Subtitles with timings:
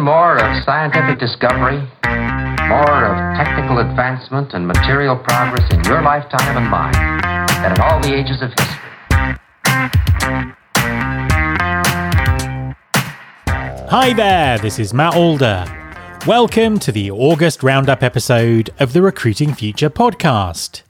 [0.00, 1.78] more of scientific discovery,
[2.68, 6.92] more of technical advancement and material progress in your lifetime and mine
[7.62, 8.78] than in all the ages of history.
[13.90, 15.64] Hi there, this is Matt Alder.
[16.26, 20.82] Welcome to the August Roundup episode of the Recruiting Future podcast.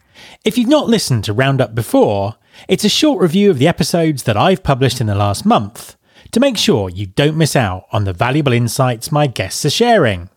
[0.45, 2.37] If you've not listened to Roundup before,
[2.69, 5.97] it's a short review of the episodes that I've published in the last month
[6.33, 10.31] to make sure you don't miss out on the valuable insights my guests are sharing.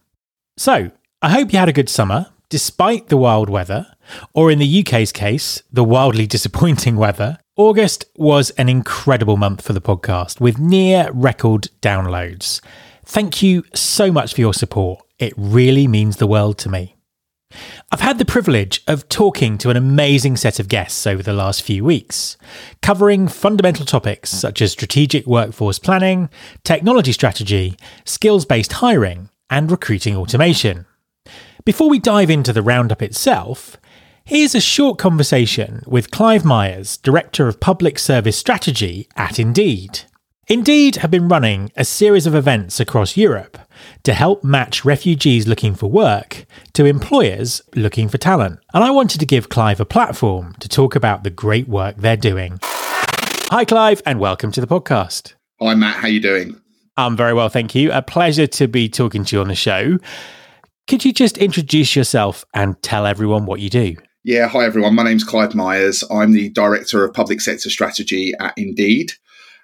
[0.58, 0.92] So,
[1.22, 3.88] I hope you had a good summer, despite the wild weather,
[4.34, 7.40] or in the UK's case, the wildly disappointing weather.
[7.56, 12.60] August was an incredible month for the podcast with near record downloads.
[13.06, 15.02] Thank you so much for your support.
[15.18, 16.95] It really means the world to me.
[17.92, 21.62] I've had the privilege of talking to an amazing set of guests over the last
[21.62, 22.38] few weeks,
[22.82, 26.30] covering fundamental topics such as strategic workforce planning,
[26.64, 30.86] technology strategy, skills based hiring, and recruiting automation.
[31.64, 33.78] Before we dive into the roundup itself,
[34.24, 40.02] here's a short conversation with Clive Meyers, Director of Public Service Strategy at Indeed.
[40.48, 43.58] Indeed have been running a series of events across Europe
[44.04, 48.60] to help match refugees looking for work to employers looking for talent.
[48.72, 52.16] And I wanted to give Clive a platform to talk about the great work they're
[52.16, 52.60] doing.
[52.62, 55.34] Hi Clive and welcome to the podcast.
[55.60, 56.62] Hi Matt, how are you doing?
[56.96, 57.92] I'm very well, thank you.
[57.92, 59.98] A pleasure to be talking to you on the show.
[60.88, 63.96] Could you just introduce yourself and tell everyone what you do?
[64.24, 64.94] Yeah, hi everyone.
[64.94, 66.04] My name's Clive Meyers.
[66.12, 69.14] I'm the Director of Public Sector Strategy at Indeed.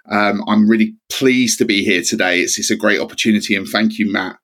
[0.09, 2.41] Um, I'm really pleased to be here today.
[2.41, 4.37] It's, it's a great opportunity, and thank you, Matt.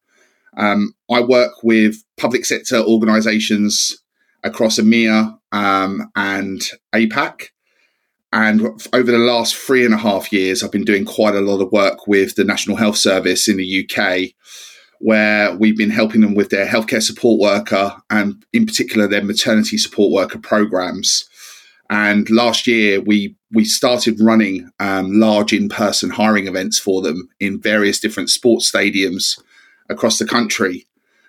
[0.58, 3.98] Um, I work with public sector organisations
[4.44, 6.62] across EMEA um, and
[6.94, 7.50] APAC.
[8.34, 11.62] And over the last three and a half years, I've been doing quite a lot
[11.62, 14.32] of work with the National Health Service in the UK,
[15.00, 19.78] where we've been helping them with their healthcare support worker and, in particular, their maternity
[19.78, 21.30] support worker programs.
[21.90, 27.30] And last year, we we started running um, large in person hiring events for them
[27.40, 29.40] in various different sports stadiums
[29.90, 30.86] across the country.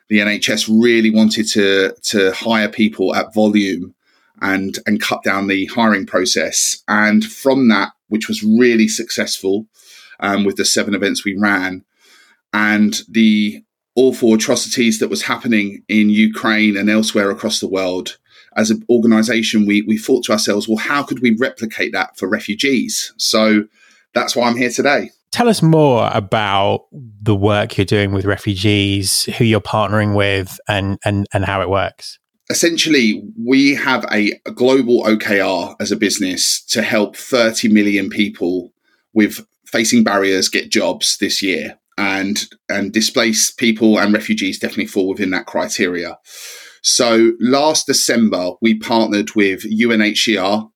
[0.08, 3.94] The NHS really wanted to to hire people at volume
[4.40, 6.82] and and cut down the hiring process.
[6.88, 9.66] And from that, which was really successful,
[10.20, 11.84] um, with the seven events we ran,
[12.52, 13.62] and the
[13.94, 18.16] awful atrocities that was happening in Ukraine and elsewhere across the world,
[18.58, 22.28] as an organization, we, we thought to ourselves, well, how could we replicate that for
[22.28, 23.14] refugees?
[23.16, 23.64] So
[24.14, 25.12] that's why I'm here today.
[25.30, 30.98] Tell us more about the work you're doing with refugees, who you're partnering with, and,
[31.04, 32.18] and, and how it works.
[32.50, 38.72] Essentially, we have a, a global OKR as a business to help 30 million people
[39.12, 41.78] with facing barriers get jobs this year.
[42.00, 46.16] And, and displaced people and refugees definitely fall within that criteria.
[46.90, 50.70] So last December, we partnered with UNHCR,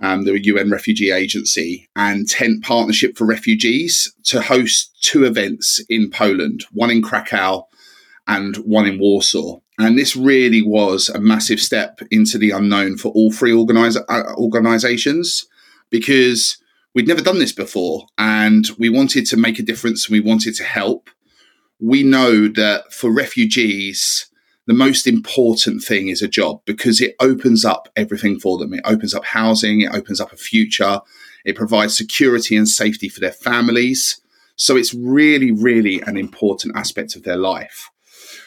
[0.00, 6.10] um, the UN Refugee Agency, and Tent Partnership for Refugees to host two events in
[6.10, 7.68] Poland, one in Krakow
[8.26, 9.60] and one in Warsaw.
[9.78, 15.44] And this really was a massive step into the unknown for all three uh, organizations
[15.90, 16.56] because
[16.94, 20.54] we'd never done this before and we wanted to make a difference and we wanted
[20.54, 21.10] to help.
[21.78, 24.29] We know that for refugees,
[24.70, 28.72] the most important thing is a job because it opens up everything for them.
[28.72, 31.00] It opens up housing, it opens up a future,
[31.44, 34.20] it provides security and safety for their families.
[34.54, 37.90] So it's really, really an important aspect of their life.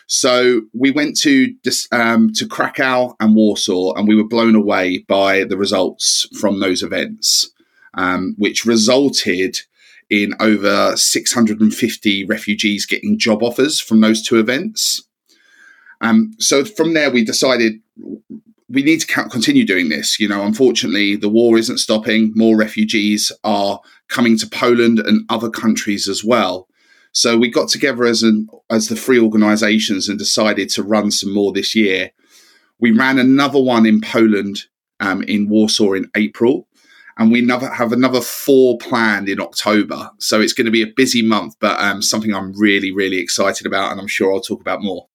[0.08, 1.54] So we went to
[1.92, 6.84] um, to Krakow and Warsaw, and we were blown away by the results from those
[6.84, 7.52] events,
[7.96, 9.60] um, which resulted
[10.10, 15.04] in over 650 refugees getting job offers from those two events.
[16.04, 17.80] Um, so from there, we decided
[18.70, 20.20] we need to continue doing this.
[20.20, 22.34] You know, unfortunately, the war isn't stopping.
[22.36, 26.68] More refugees are coming to Poland and other countries as well.
[27.14, 31.34] So we got together as an as the three organisations and decided to run some
[31.34, 32.12] more this year.
[32.80, 34.64] We ran another one in Poland
[35.00, 36.68] um, in Warsaw in April,
[37.18, 40.10] and we have another four planned in October.
[40.18, 43.66] So it's going to be a busy month, but um, something I'm really really excited
[43.68, 45.08] about, and I'm sure I'll talk about more.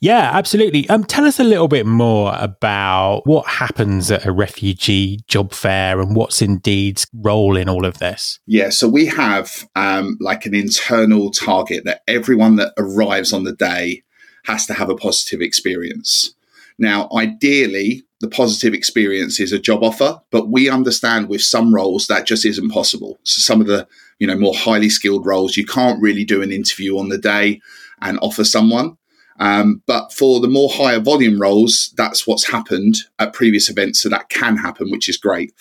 [0.00, 0.88] Yeah, absolutely.
[0.88, 6.00] Um, tell us a little bit more about what happens at a refugee job fair
[6.00, 8.38] and what's Indeed's role in all of this.
[8.46, 13.54] Yeah, so we have um, like an internal target that everyone that arrives on the
[13.54, 14.02] day
[14.44, 16.34] has to have a positive experience.
[16.78, 22.06] Now, ideally, the positive experience is a job offer, but we understand with some roles
[22.06, 23.18] that just isn't possible.
[23.24, 23.86] So some of the
[24.18, 27.60] you know more highly skilled roles, you can't really do an interview on the day
[28.00, 28.96] and offer someone.
[29.38, 34.08] Um, but for the more higher volume roles, that's what's happened at previous events, so
[34.08, 35.52] that can happen, which is great.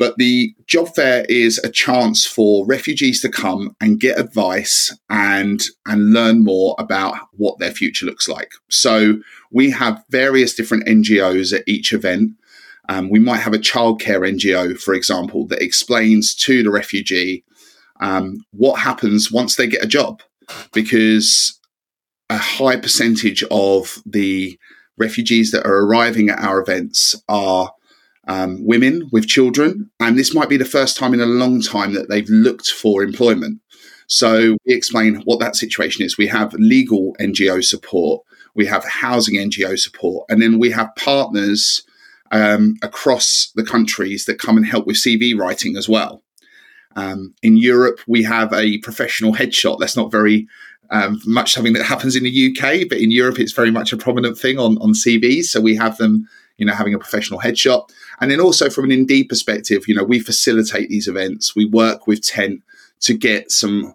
[0.00, 5.62] But the job fair is a chance for refugees to come and get advice and
[5.84, 8.52] and learn more about what their future looks like.
[8.70, 9.20] So
[9.50, 12.32] we have various different NGOs at each event.
[12.88, 17.44] Um, we might have a childcare NGO, for example, that explains to the refugee
[18.00, 20.22] um, what happens once they get a job,
[20.72, 21.59] because
[22.30, 24.58] a high percentage of the
[24.96, 27.72] refugees that are arriving at our events are
[28.28, 31.92] um, women with children, and this might be the first time in a long time
[31.94, 33.60] that they've looked for employment.
[34.06, 36.16] So we explain what that situation is.
[36.16, 38.22] We have legal NGO support,
[38.54, 41.82] we have housing NGO support, and then we have partners
[42.30, 46.22] um, across the countries that come and help with CV writing as well.
[46.94, 49.78] Um, in Europe, we have a professional headshot.
[49.78, 50.46] That's not very
[50.90, 53.96] um, much something that happens in the UK, but in Europe, it's very much a
[53.96, 55.44] prominent thing on, on CVs.
[55.44, 56.28] So we have them
[56.60, 57.90] you know, having a professional headshot.
[58.20, 61.56] And then also from an Indeed perspective, you know, we facilitate these events.
[61.56, 62.62] We work with Tent
[63.00, 63.94] to get some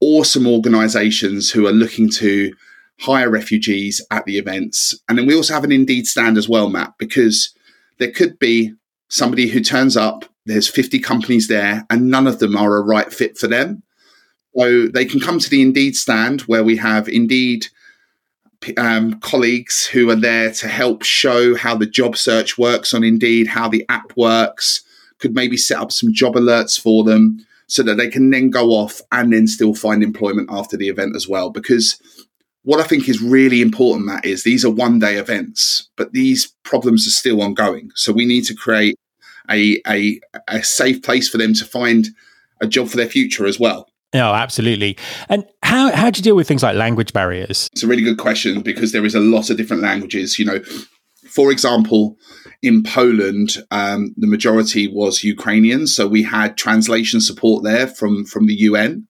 [0.00, 2.52] awesome organizations who are looking to
[2.98, 5.00] hire refugees at the events.
[5.08, 7.54] And then we also have an Indeed stand as well, Matt, because
[7.98, 8.74] there could be
[9.08, 13.12] somebody who turns up, there's 50 companies there, and none of them are a right
[13.12, 13.84] fit for them.
[14.56, 17.66] So they can come to the Indeed stand where we have Indeed
[18.76, 23.46] um, colleagues who are there to help show how the job search works on Indeed,
[23.46, 24.82] how the app works,
[25.18, 28.70] could maybe set up some job alerts for them so that they can then go
[28.70, 31.50] off and then still find employment after the event as well.
[31.50, 32.00] Because
[32.62, 36.52] what I think is really important, Matt, is these are one day events, but these
[36.64, 37.90] problems are still ongoing.
[37.94, 38.98] So we need to create
[39.48, 42.08] a, a, a safe place for them to find
[42.60, 43.88] a job for their future as well.
[44.12, 44.96] No, absolutely.
[45.28, 47.68] And how how do you deal with things like language barriers?
[47.72, 50.38] It's a really good question because there is a lot of different languages.
[50.38, 50.60] You know,
[51.28, 52.16] for example,
[52.62, 58.46] in Poland, um, the majority was Ukrainian, so we had translation support there from from
[58.46, 59.06] the UN.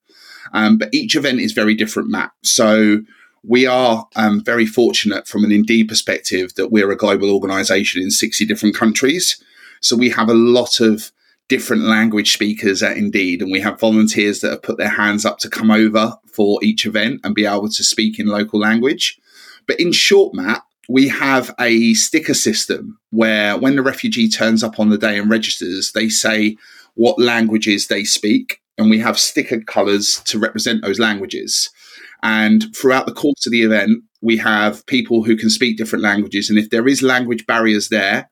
[0.52, 2.32] Um, but each event is very different, Matt.
[2.42, 3.02] So
[3.42, 8.10] we are um, very fortunate from an Indeed perspective that we're a global organization in
[8.10, 9.42] 60 different countries.
[9.80, 11.10] So we have a lot of
[11.50, 15.38] different language speakers at Indeed, and we have volunteers that have put their hands up
[15.38, 19.18] to come over for each event and be able to speak in local language.
[19.66, 24.78] But in short, Matt, we have a sticker system where when the refugee turns up
[24.78, 26.56] on the day and registers, they say
[26.94, 31.68] what languages they speak, and we have sticker colours to represent those languages.
[32.22, 36.48] And throughout the course of the event, we have people who can speak different languages.
[36.48, 38.30] And if there is language barriers there,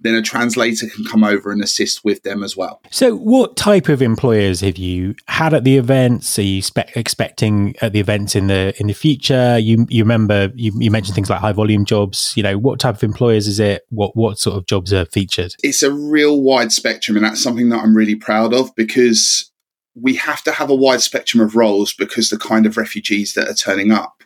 [0.00, 2.80] then a translator can come over and assist with them as well.
[2.90, 6.38] So, what type of employers have you had at the events?
[6.38, 9.58] Are you spe- expecting at the events in the in the future?
[9.58, 12.32] You you remember you, you mentioned things like high volume jobs.
[12.36, 13.82] You know, what type of employers is it?
[13.90, 15.54] What what sort of jobs are featured?
[15.62, 19.50] It's a real wide spectrum, and that's something that I'm really proud of because
[19.94, 23.48] we have to have a wide spectrum of roles because the kind of refugees that
[23.48, 24.22] are turning up.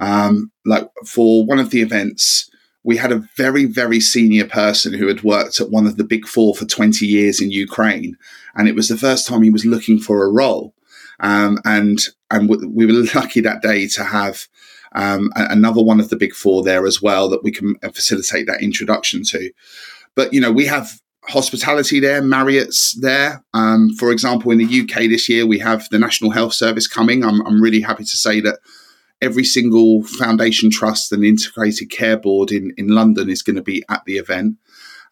[0.00, 2.48] Um, like for one of the events
[2.88, 6.26] we had a very, very senior person who had worked at one of the big
[6.26, 8.16] four for 20 years in Ukraine.
[8.56, 10.72] And it was the first time he was looking for a role.
[11.20, 11.98] Um, and,
[12.30, 14.46] and we were lucky that day to have
[14.94, 18.62] um, another one of the big four there as well that we can facilitate that
[18.62, 19.50] introduction to.
[20.14, 23.44] But, you know, we have hospitality there, Marriott's there.
[23.52, 27.22] Um, for example, in the UK this year, we have the National Health Service coming.
[27.22, 28.60] I'm, I'm really happy to say that
[29.20, 33.82] every single foundation trust and integrated care board in, in London is going to be
[33.88, 34.56] at the event.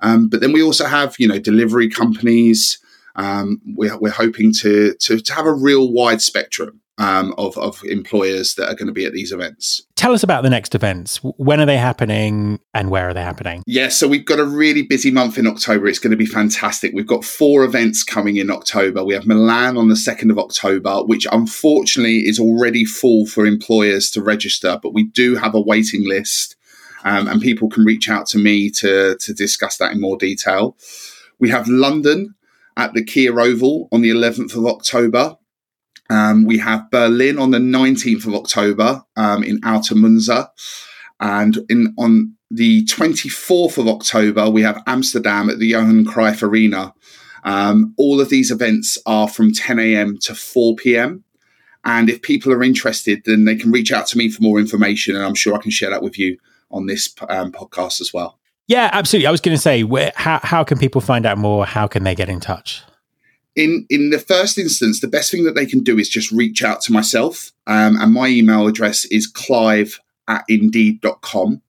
[0.01, 2.79] Um, but then we also have, you know, delivery companies.
[3.17, 7.83] Um, we're, we're hoping to, to, to have a real wide spectrum um, of, of
[7.85, 9.83] employers that are going to be at these events.
[9.97, 11.19] Tell us about the next events.
[11.23, 13.63] When are they happening and where are they happening?
[13.67, 15.87] Yeah, so we've got a really busy month in October.
[15.87, 16.93] It's going to be fantastic.
[16.95, 19.05] We've got four events coming in October.
[19.05, 24.11] We have Milan on the 2nd of October, which unfortunately is already full for employers
[24.13, 26.57] to register, but we do have a waiting list
[27.05, 30.77] um, and people can reach out to me to, to discuss that in more detail.
[31.39, 32.35] We have London
[32.77, 35.37] at the Kia Oval on the 11th of October.
[36.09, 40.49] Um, we have Berlin on the 19th of October um, in Alte Münze.
[41.19, 46.95] And in on the 24th of October, we have Amsterdam at the Johan Cruyff Arena.
[47.45, 50.19] Um, all of these events are from 10 a.m.
[50.23, 51.25] to 4 p.m.
[51.85, 55.15] And if people are interested, then they can reach out to me for more information.
[55.15, 56.37] And I'm sure I can share that with you
[56.71, 58.39] on this um, podcast as well.
[58.69, 59.29] Yeah, absolutely.
[59.29, 61.65] I was going to say, where, how, how can people find out more?
[61.67, 62.83] How can they get in touch?
[63.57, 66.63] in in the first instance, the best thing that they can do is just reach
[66.63, 67.53] out to myself.
[67.67, 71.63] Um, and my email address is clive at indeed.com.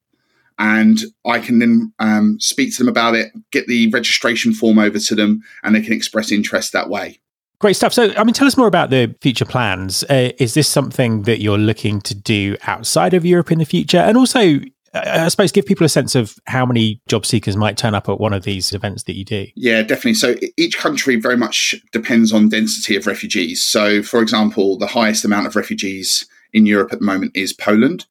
[0.59, 4.97] And I can then um, speak to them about it, get the registration form over
[4.97, 7.19] to them, and they can express interest that way.
[7.59, 7.93] Great stuff.
[7.93, 10.03] So, I mean, tell us more about the future plans.
[10.05, 13.99] Uh, is this something that you're looking to do outside of Europe in the future?
[13.99, 14.59] And also,
[15.05, 18.19] I suppose give people a sense of how many job seekers might turn up at
[18.19, 19.47] one of these events that you do.
[19.55, 20.15] Yeah, definitely.
[20.15, 23.63] So each country very much depends on density of refugees.
[23.63, 28.05] So, for example, the highest amount of refugees in Europe at the moment is Poland,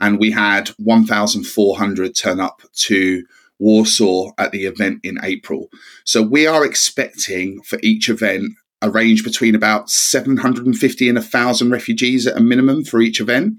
[0.00, 3.24] and we had 1,400 turn up to
[3.58, 5.68] Warsaw at the event in April.
[6.04, 12.26] So we are expecting for each event a range between about 750 and 1,000 refugees
[12.26, 13.54] at a minimum for each event.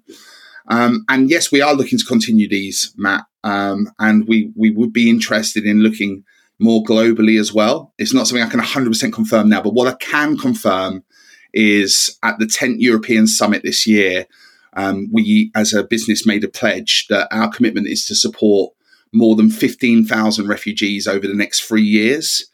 [0.68, 4.94] Um, and yes, we are looking to continue these, Matt, um, and we we would
[4.94, 6.24] be interested in looking
[6.60, 7.94] more globally as well.
[7.98, 11.04] It's not something I can 100% confirm now, but what I can confirm
[11.54, 14.26] is at the Tent European Summit this year,
[14.76, 18.74] um, we as a business made a pledge that our commitment is to support
[19.12, 22.46] more than 15,000 refugees over the next three years.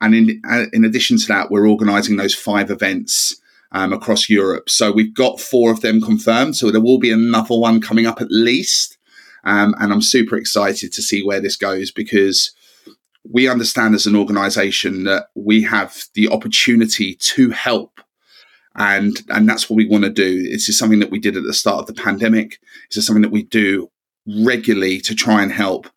[0.00, 3.40] And in, uh, in addition to that, we're organising those five events
[3.74, 4.70] um, across Europe.
[4.70, 6.56] So we've got four of them confirmed.
[6.56, 8.96] So there will be another one coming up at least.
[9.42, 12.52] Um, and I'm super excited to see where this goes because
[13.30, 18.00] we understand as an organization that we have the opportunity to help.
[18.76, 20.48] And, and that's what we want to do.
[20.50, 22.58] This is something that we did at the start of the pandemic.
[22.90, 23.90] This is something that we do
[24.26, 25.88] regularly to try and help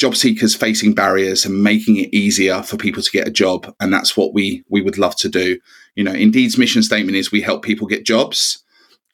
[0.00, 3.72] job seekers facing barriers and making it easier for people to get a job.
[3.80, 5.60] And that's what we we would love to do.
[5.94, 8.64] You know, Indeed's mission statement is we help people get jobs.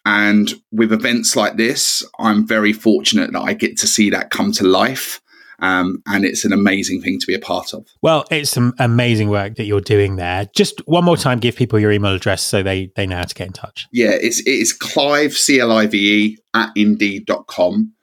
[0.06, 4.52] And with events like this, I'm very fortunate that I get to see that come
[4.52, 5.20] to life.
[5.58, 7.88] Um, and it's an amazing thing to be a part of.
[8.02, 10.46] Well, it's some amazing work that you're doing there.
[10.54, 13.34] Just one more time, give people your email address so they, they know how to
[13.34, 13.88] get in touch.
[13.90, 17.94] Yeah, it's it is Clive, C L I V E, at indeed.com.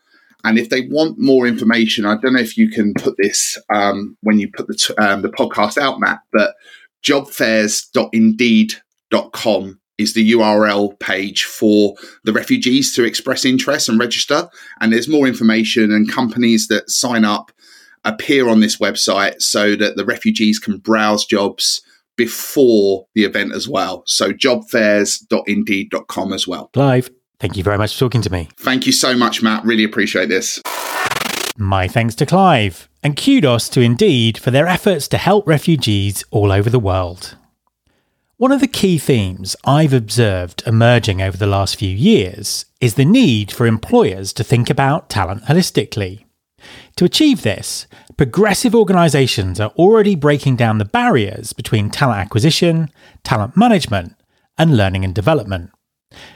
[0.44, 4.18] And if they want more information, I don't know if you can put this um,
[4.22, 6.56] when you put the, t- um, the podcast out, Matt, but
[7.04, 14.50] jobfairs.indeed.com is the URL page for the refugees to express interest and register.
[14.82, 17.52] And there's more information and companies that sign up
[18.04, 21.82] appear on this website so that the refugees can browse jobs
[22.16, 24.04] before the event as well.
[24.06, 26.70] So jobfairs.indeed.com as well.
[26.74, 27.10] Clive,
[27.40, 28.50] thank you very much for talking to me.
[28.58, 29.64] Thank you so much, Matt.
[29.66, 30.62] Really appreciate this.
[31.58, 36.52] My thanks to Clive, and kudos to Indeed for their efforts to help refugees all
[36.52, 37.38] over the world.
[38.38, 43.06] One of the key themes I've observed emerging over the last few years is the
[43.06, 46.26] need for employers to think about talent holistically.
[46.96, 47.88] To achieve this,
[48.18, 52.90] progressive organisations are already breaking down the barriers between talent acquisition,
[53.24, 54.16] talent management,
[54.58, 55.72] and learning and development.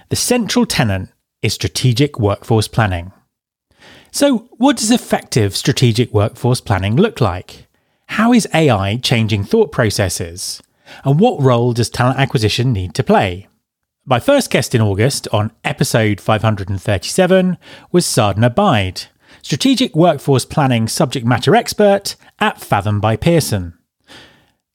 [0.09, 1.09] The central tenet
[1.41, 3.11] is strategic workforce planning.
[4.11, 7.67] So, what does effective strategic workforce planning look like?
[8.07, 10.61] How is AI changing thought processes?
[11.03, 13.47] And what role does talent acquisition need to play?
[14.05, 17.57] My first guest in August on episode 537
[17.91, 19.07] was Sadhna Baid,
[19.41, 23.76] strategic workforce planning subject matter expert at Faethm by Pearson.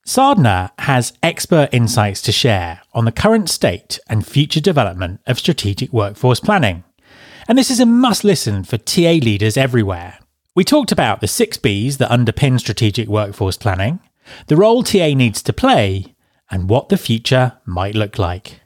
[0.07, 5.93] Sadhna has expert insights to share on the current state and future development of strategic
[5.93, 6.83] workforce planning.
[7.47, 10.19] And this is a must listen for TA leaders everywhere.
[10.57, 14.01] We talked about the six Bs that underpin strategic workforce planning,
[14.49, 16.15] the role TA needs to play,
[16.51, 18.61] and what the future might look like.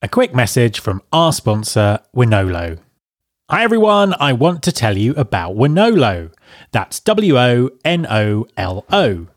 [0.00, 2.78] A quick message from our sponsor, Wonolo.
[3.50, 6.32] Hi everyone, I want to tell you about Wonolo.
[6.72, 9.28] That's W O N O L O.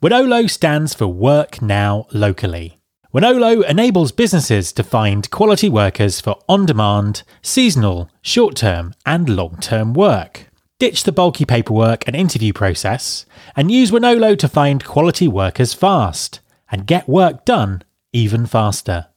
[0.00, 2.78] Wonolo stands for Work Now Locally.
[3.12, 9.56] Wonolo enables businesses to find quality workers for on demand, seasonal, short term, and long
[9.56, 10.46] term work.
[10.78, 13.26] Ditch the bulky paperwork and interview process
[13.56, 16.38] and use Wonolo to find quality workers fast
[16.70, 19.08] and get work done even faster.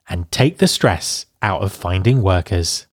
[0.09, 2.87] and take the stress out of finding workers.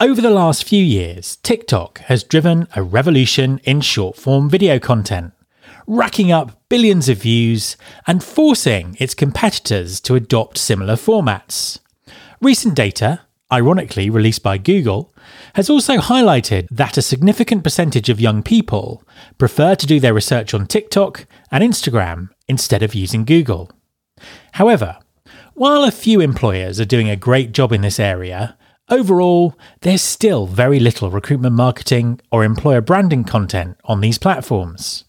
[0.00, 5.32] Over the last few years, TikTok has driven a revolution in short form video content,
[5.86, 7.76] racking up billions of views
[8.08, 11.78] and forcing its competitors to adopt similar formats.
[12.42, 13.20] Recent data,
[13.52, 15.14] ironically released by Google,
[15.54, 19.04] has also highlighted that a significant percentage of young people
[19.38, 23.70] prefer to do their research on TikTok and Instagram instead of using Google.
[24.54, 24.98] However,
[25.56, 28.58] while a few employers are doing a great job in this area,
[28.90, 35.04] overall, there's still very little recruitment marketing or employer branding content on these platforms.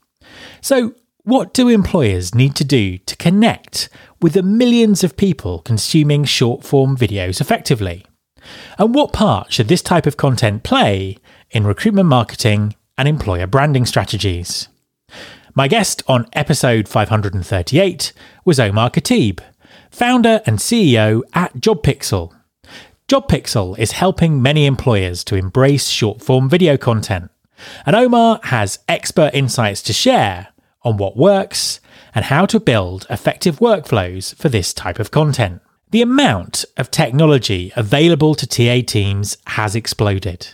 [0.62, 3.90] So, what do employers need to do to connect
[4.22, 8.06] with the millions of people consuming short form videos effectively?
[8.80, 11.18] And what part should this type of content play
[11.52, 14.70] in recruitment marketing and employer branding strategies?
[15.54, 18.14] My guest on episode 538
[18.46, 19.42] was Omar Khatib,
[19.98, 22.32] founder and CEO at JobPixel.
[23.08, 27.32] JobPixel is helping many employers to embrace short form video content,
[27.84, 30.50] and Omar has expert insights to share
[30.84, 31.80] on what works
[32.14, 35.62] and how to build effective workflows for this type of content.
[35.90, 40.50] The amount of technology available to TA teams has exploded.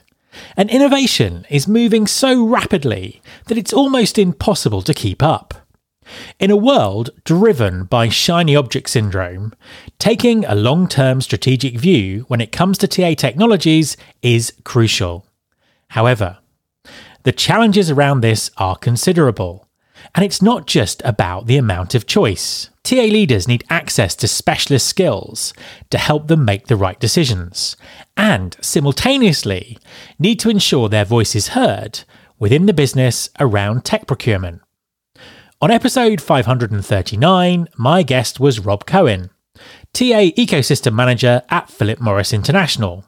[0.55, 5.62] And innovation is moving so rapidly that it's almost impossible to keep up.
[6.39, 9.53] In a world driven by shiny object syndrome,
[9.99, 15.25] taking a long term strategic view when it comes to TA technologies is crucial.
[15.89, 16.39] However,
[17.23, 19.67] the challenges around this are considerable,
[20.13, 22.69] and it's not just about the amount of choice.
[22.83, 25.53] TA leaders need access to specialist skills
[25.89, 27.77] to help them make the right decisions,
[28.17, 29.77] and simultaneously
[30.19, 32.01] need to ensure their voice is heard
[32.39, 34.62] within the business around tech procurement.
[35.63, 39.29] On episode 539, my guest was Rob Cohen,
[39.93, 43.05] TA Ecosystem Manager at Philip Morris International.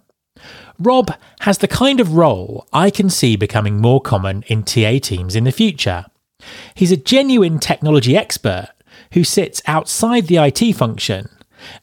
[0.79, 5.35] Rob has the kind of role I can see becoming more common in TA teams
[5.35, 6.05] in the future.
[6.75, 8.69] He's a genuine technology expert
[9.11, 11.27] who sits outside the IT function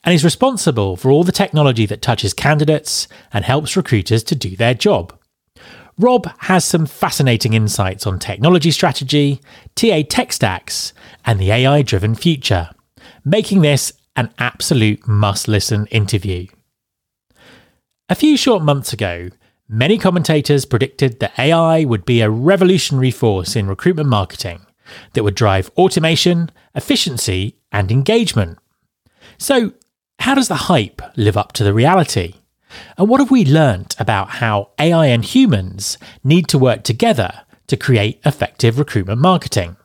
[0.03, 4.55] and is responsible for all the technology that touches candidates and helps recruiters to do
[4.55, 5.15] their job.
[5.97, 9.41] Rob has some fascinating insights on technology strategy,
[9.75, 10.93] TA tech stacks,
[11.25, 12.69] and the AI driven future,
[13.23, 16.47] making this an absolute must listen interview.
[18.09, 19.29] A few short months ago,
[19.69, 24.65] Many commentators predicted that AI would be a revolutionary force in recruitment marketing
[25.13, 28.59] that would drive automation, efficiency, and engagement.
[29.37, 29.73] So,
[30.19, 32.35] how does the hype live up to the reality?
[32.97, 37.77] And what have we learnt about how AI and humans need to work together to
[37.77, 39.77] create effective recruitment marketing?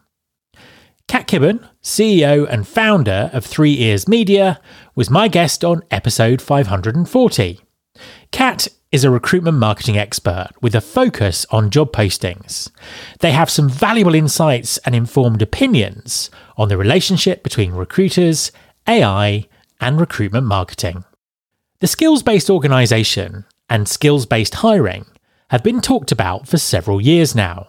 [1.09, 4.61] Kat Kibben, CEO and founder of Three Ears Media,
[4.95, 7.61] was my guest on episode 540.
[8.31, 12.71] Kat is a recruitment marketing expert with a focus on job postings.
[13.21, 18.53] They have some valuable insights and informed opinions on the relationship between recruiters,
[18.87, 19.47] AI,
[19.81, 21.05] and recruitment marketing.
[21.81, 25.07] The skills based organisation and skills based hiring
[25.51, 27.69] have been talked about for several years now.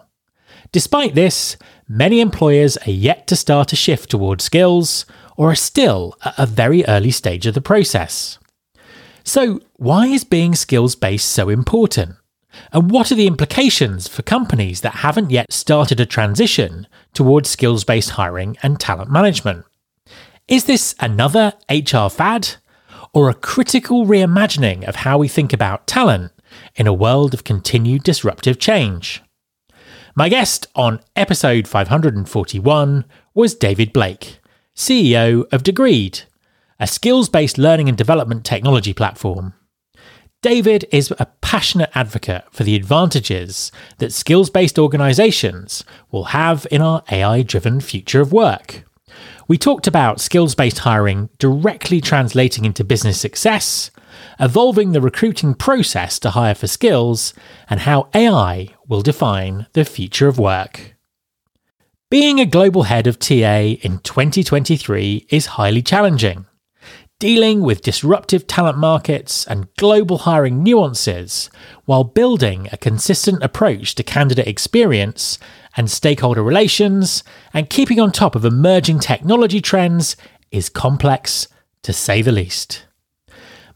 [0.72, 1.56] Despite this,
[1.88, 6.46] many employers are yet to start a shift towards skills or are still at a
[6.46, 8.40] very early stage of the process.
[9.22, 12.16] So, why is being skills based so important?
[12.72, 17.84] And what are the implications for companies that haven't yet started a transition towards skills
[17.84, 19.66] based hiring and talent management?
[20.48, 22.56] Is this another HR fad
[23.12, 26.32] or a critical reimagining of how we think about talent
[26.76, 29.22] in a world of continued disruptive change?
[30.14, 34.40] My guest on episode 541 was David Blake,
[34.74, 36.24] CEO of Degreed,
[36.78, 39.54] a skills based learning and development technology platform.
[40.42, 46.80] David is a passionate advocate for the advantages that skills based organizations will have in
[46.80, 48.84] our AI driven future of work.
[49.48, 53.90] We talked about skills based hiring directly translating into business success,
[54.38, 57.34] evolving the recruiting process to hire for skills,
[57.68, 60.96] and how AI will define the future of work.
[62.10, 66.46] Being a global head of TA in 2023 is highly challenging
[67.20, 71.50] dealing with disruptive talent markets and global hiring nuances
[71.84, 75.38] while building a consistent approach to candidate experience
[75.76, 80.16] and stakeholder relations and keeping on top of emerging technology trends
[80.50, 81.48] is complex
[81.82, 82.84] to say the least.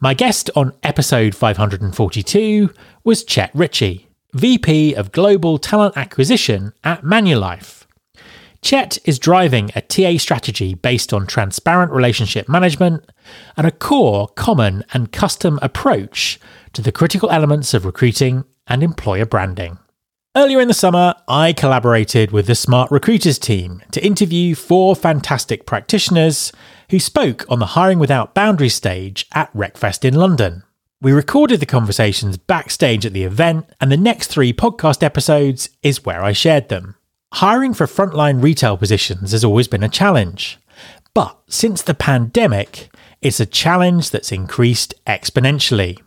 [0.00, 2.70] My guest on episode 542
[3.04, 7.85] was Chet Ritchie, VP of Global Talent Acquisition at Manulife.
[8.61, 13.11] Chet is driving a TA strategy based on transparent relationship management
[13.57, 16.40] and a core, common, and custom approach
[16.72, 19.78] to the critical elements of recruiting and employer branding.
[20.36, 26.50] Earlier in the summer, I collaborated with the SmartRecruiters team to interview four fantastic practitioners
[26.90, 30.64] who spoke on the Hiring Without Boundaries stage at Recfest in London.
[31.00, 36.04] We recorded the conversations backstage at the event, and the next three podcast episodes is
[36.04, 36.96] where I shared them.
[37.34, 40.58] Hiring for frontline retail positions has always been a challenge,
[41.14, 42.92] but since the pandemic,
[43.22, 46.00] it's a challenge that's increased exponentially.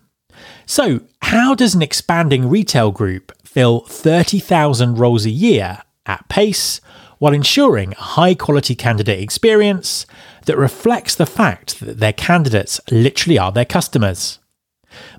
[0.65, 6.79] So, how does an expanding retail group fill 30,000 roles a year at pace
[7.17, 10.05] while ensuring a high quality candidate experience
[10.45, 14.37] that reflects the fact that their candidates literally are their customers?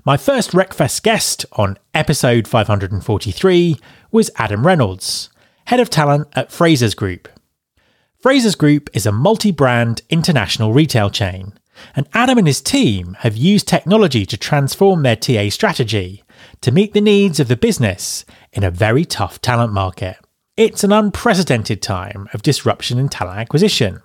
[0.05, 3.75] My first Recfest guest on episode 543
[4.09, 5.29] was Adam Reynolds,
[5.65, 7.27] head of talent at Frasers Group.
[8.23, 11.59] Frasers Group is a multi brand international retail chain
[11.93, 16.23] and Adam and his team have used technology to transform their TA strategy
[16.61, 20.17] to meet the needs of the business in a very tough talent market.
[20.57, 24.01] It's an unprecedented time of disruption in talent acquisition.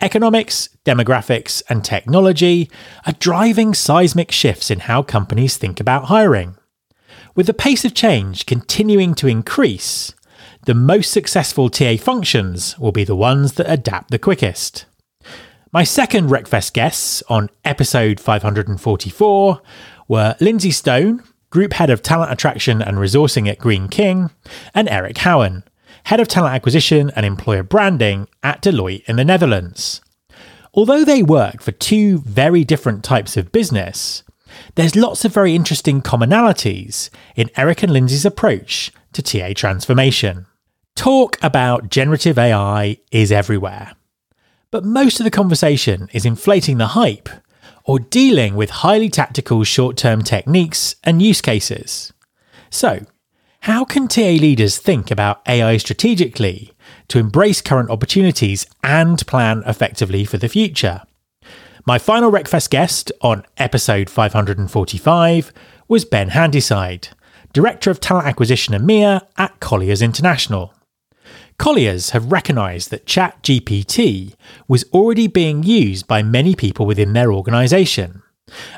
[0.00, 2.70] Economics, demographics, and technology
[3.06, 6.56] are driving seismic shifts in how companies think about hiring.
[7.34, 10.12] With the pace of change continuing to increase,
[10.66, 14.86] the most successful TA functions will be the ones that adapt the quickest.
[15.72, 19.62] My second Recfest guests on episode 544
[20.08, 24.30] were Lindsay Stone, Group Head of Talent Attraction and Resourcing at Greene King,
[24.74, 25.62] and Eric Howen,
[26.06, 30.00] Head of Talent Acquisition and Employer Branding at Deloitte in the Netherlands.
[30.74, 34.24] Although they work for two very different types of business,
[34.74, 40.46] there's lots of very interesting commonalities in Eric and Lindsay's approach to TA transformation.
[40.96, 43.92] Talk about generative AI is everywhere
[44.72, 47.28] but most of the conversation is inflating the hype
[47.84, 52.12] or dealing with highly tactical short term techniques and use cases.
[52.70, 53.06] So,
[53.60, 56.72] how can TA leaders think about AI strategically
[57.08, 61.02] to embrace current opportunities and plan effectively for the future?
[61.86, 65.52] My final Recfest guest on episode 545
[65.88, 67.08] was Ben Handyside,
[67.52, 70.74] Director of Talent Acquisition EMEA at Colliers International.
[71.62, 74.34] Colliers have recognised that ChatGPT
[74.66, 78.20] was already being used by many people within their organisation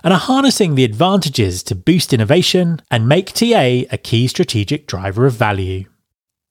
[0.02, 5.24] and are harnessing the advantages to boost innovation and make TA a key strategic driver
[5.24, 5.86] of value.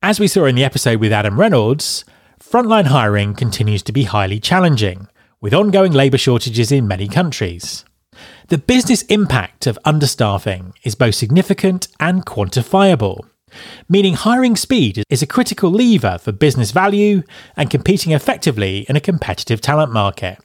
[0.02, 2.04] As we saw in the episode with Adam Reynolds,
[2.40, 7.86] frontline hiring continues to be highly challenging, with ongoing labour shortages in many countries.
[8.48, 13.20] The business impact of understaffing is both significant and quantifiable
[13.90, 17.24] meaning hiring speed is a critical lever for business value
[17.56, 20.40] and competing effectively in a competitive talent market.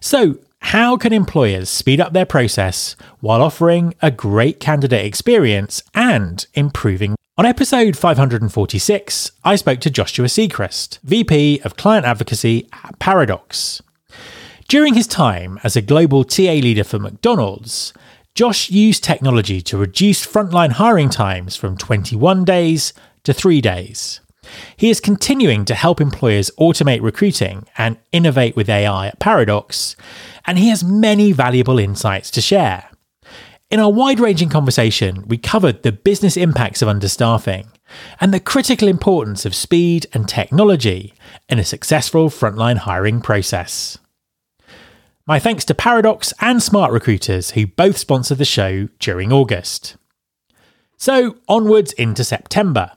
[0.00, 6.46] So, how can employers speed up their process while offering a great candidate experience and
[6.54, 7.14] improving?
[7.38, 13.82] On episode 546, I spoke to Joshua Secrest, VP of Client Advocacy at Paradox.
[14.68, 17.92] During his time as a global TA leader for McDonald's,
[18.36, 22.92] Josh used technology to reduce frontline hiring times from 21 days
[23.24, 24.20] to three days.
[24.76, 29.96] He is continuing to help employers automate recruiting and innovate with AI at Paradox,
[30.46, 32.90] and he has many valuable insights to share.
[33.70, 37.66] In our wide ranging conversation, we covered the business impacts of understaffing
[38.20, 41.14] and the critical importance of speed and technology
[41.48, 43.96] in a successful frontline hiring process.
[45.28, 49.96] My thanks to Paradox and SmartRecruiters, who both sponsored the show during August.
[50.98, 52.92] So, onwards into September.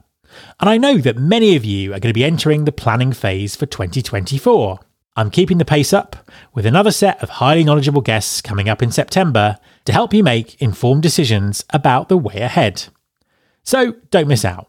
[0.60, 3.56] And I know that many of you are going to be entering the planning phase
[3.56, 4.78] for 2024.
[5.16, 8.92] I'm keeping the pace up with another set of highly knowledgeable guests coming up in
[8.92, 12.84] September to help you make informed decisions about the way ahead.
[13.64, 14.68] So, don't miss out.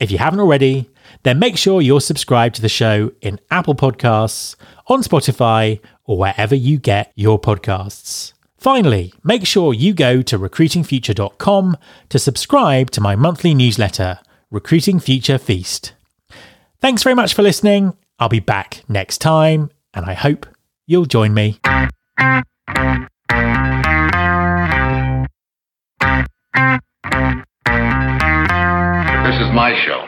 [0.00, 0.90] If you haven't already,
[1.22, 4.56] then make sure you're subscribed to the show in Apple Podcasts,
[4.88, 8.32] on Spotify, or wherever you get your podcasts.
[8.56, 11.76] Finally, make sure you go to recruitingfuture.com
[12.08, 14.18] to subscribe to my monthly newsletter,
[14.50, 15.92] Recruiting Future Feast.
[16.80, 17.96] Thanks very much for listening.
[18.18, 20.46] I'll be back next time, and I hope
[20.86, 21.58] you'll join me.
[29.26, 30.05] This is my show.